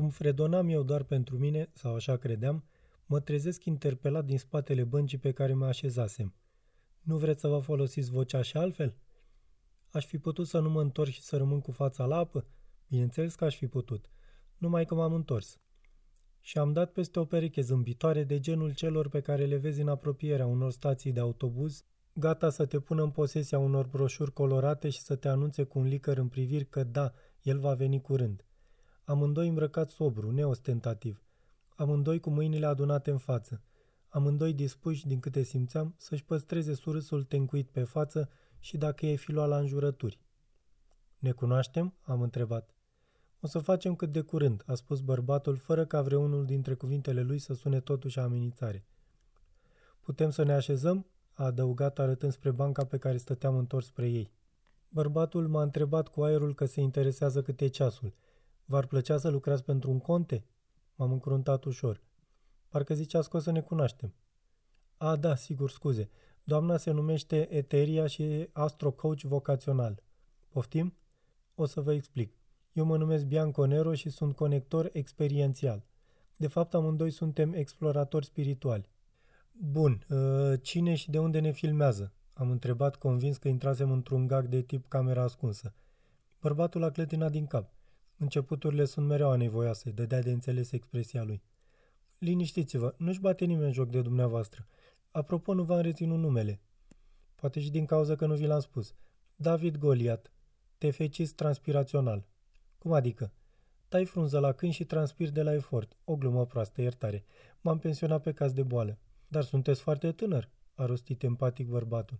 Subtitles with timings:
[0.00, 2.64] Cum fredonam eu doar pentru mine, sau așa credeam,
[3.06, 6.34] mă trezesc interpelat din spatele băncii pe care mă așezasem.
[7.00, 8.96] Nu vreți să vă folosiți vocea și altfel?
[9.90, 12.46] Aș fi putut să nu mă întorc și să rămân cu fața la apă?
[12.88, 14.10] Bineînțeles că aș fi putut,
[14.58, 15.60] numai că m-am întors.
[16.40, 19.88] Și am dat peste o pereche zâmbitoare de genul celor pe care le vezi în
[19.88, 25.00] apropierea unor stații de autobuz, gata să te pună în posesia unor broșuri colorate și
[25.00, 27.12] să te anunțe cu un licăr în priviri că da,
[27.42, 28.44] el va veni curând.
[29.04, 31.22] Amândoi îmbrăcați sobru, neostentativ.
[31.76, 33.62] Amândoi cu mâinile adunate în față.
[34.08, 39.32] Amândoi dispuși, din câte simțeam, să-și păstreze surâsul tencuit pe față și dacă e fi
[39.32, 40.20] luat la înjurături.
[41.18, 42.74] Ne cunoaștem?" am întrebat.
[43.40, 47.38] O să facem cât de curând," a spus bărbatul, fără ca vreunul dintre cuvintele lui
[47.38, 48.84] să sune totuși amenințare.
[50.00, 54.32] Putem să ne așezăm?" a adăugat arătând spre banca pe care stăteam întors spre ei.
[54.88, 58.14] Bărbatul m-a întrebat cu aerul că se interesează cât e ceasul.
[58.70, 60.44] V-ar plăcea să lucrați pentru un conte?"
[60.94, 62.02] M-am încruntat ușor.
[62.68, 64.14] Parcă zicea că o să ne cunoaștem.
[64.96, 66.10] A, da, sigur, scuze.
[66.44, 70.02] Doamna se numește Eteria și e astrocoach vocațional.
[70.48, 70.96] Poftim?
[71.54, 72.38] O să vă explic.
[72.72, 75.84] Eu mă numesc Bianco Nero și sunt conector experiențial.
[76.36, 78.90] De fapt, amândoi suntem exploratori spirituali.
[79.52, 82.12] Bun, ă, cine și de unde ne filmează?
[82.32, 85.74] Am întrebat, convins că intrasem într-un gag de tip camera ascunsă.
[86.40, 87.72] Bărbatul a clătinat din cap.
[88.20, 91.42] Începuturile sunt mereu anevoioase, dădea de înțeles expresia lui.
[92.18, 94.66] Liniștiți-vă, nu-și bate nimeni joc de dumneavoastră.
[95.10, 96.60] Apropo, nu v-am reținut numele.
[97.34, 98.94] Poate și din cauza că nu vi l-am spus.
[99.36, 100.32] David Goliat,
[100.78, 102.26] tefecist transpirațional.
[102.78, 103.32] Cum adică?
[103.88, 105.96] Tai frunză la câini și transpir de la efort.
[106.04, 107.24] O glumă proastă, iertare.
[107.60, 108.98] M-am pensionat pe caz de boală.
[109.28, 112.18] Dar sunteți foarte tânăr, a rostit empatic bărbatul.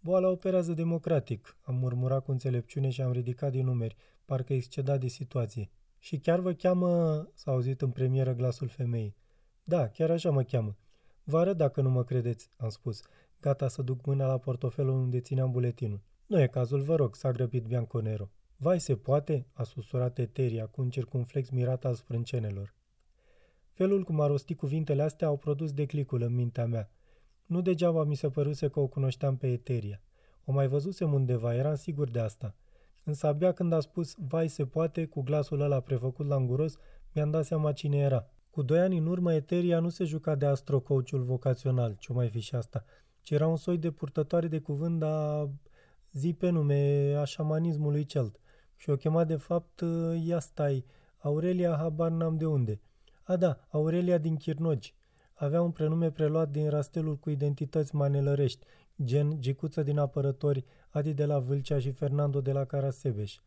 [0.00, 5.06] Boala operează democratic, am murmurat cu înțelepciune și am ridicat din numeri, parcă excedat de
[5.06, 5.70] situație.
[5.98, 9.16] Și chiar vă cheamă, s-a auzit în premieră glasul femeii.
[9.64, 10.76] Da, chiar așa mă cheamă.
[11.24, 13.02] Vă arăt dacă nu mă credeți, am spus,
[13.40, 16.00] gata să duc mâna la portofelul unde țineam buletinul.
[16.26, 18.30] Nu e cazul, vă rog, s-a grăbit Bianconero.
[18.56, 22.74] Vai, se poate?" a susurat Eteria cu un circunflex mirat al sprâncenelor.
[23.72, 26.90] Felul cum a rostit cuvintele astea au produs declicul în mintea mea.
[27.48, 30.00] Nu degeaba mi se păruse că o cunoșteam pe Eteria.
[30.44, 32.54] O mai văzusem undeva, eram sigur de asta.
[33.04, 36.76] Însă abia când a spus, vai se poate, cu glasul ăla prefăcut la înguros,
[37.12, 38.26] mi-am dat seama cine era.
[38.50, 42.40] Cu doi ani în urmă, Eteria nu se juca de astrocoachul vocațional, ce mai fi
[42.40, 42.84] și asta,
[43.20, 45.50] ci era un soi de purtătoare de cuvânt a
[46.12, 48.40] zi pe nume a șamanismului celt.
[48.76, 49.84] Și o chema de fapt,
[50.24, 50.84] ia stai,
[51.18, 52.80] Aurelia habar n-am de unde.
[53.22, 54.94] A da, Aurelia din Chirnogi.
[55.40, 58.66] Avea un prenume preluat din rastelul cu identități manelărești,
[59.04, 63.38] gen Gicuță din Apărători, Adi de la Vâlcea și Fernando de la Carasebeș.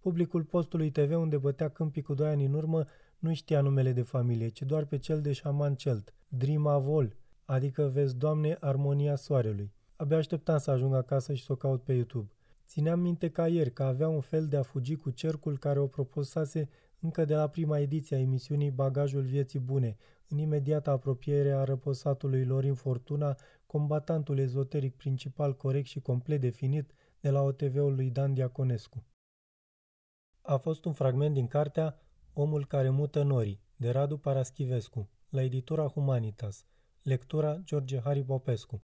[0.00, 2.84] Publicul postului TV unde bătea câmpii cu doi ani în urmă
[3.18, 8.16] nu știa numele de familie, ci doar pe cel de șaman celt, Drimavol, adică vezi,
[8.16, 9.72] Doamne, armonia soarelui.
[9.96, 12.30] Abia așteptam să ajung acasă și să o caut pe YouTube.
[12.74, 15.86] Țineam minte ca ieri că avea un fel de a fugi cu cercul care o
[15.86, 16.68] propusase
[17.00, 19.96] încă de la prima ediție a emisiunii Bagajul Vieții Bune,
[20.28, 23.36] în imediată apropiere a răposatului Lorin Fortuna,
[23.66, 29.04] combatantul ezoteric principal corect și complet definit de la OTV-ul lui Dan Diaconescu.
[30.42, 31.98] A fost un fragment din cartea
[32.32, 36.66] Omul care mută norii, de Radu Paraschivescu, la editura Humanitas,
[37.02, 38.72] lectura George Hari Popescu.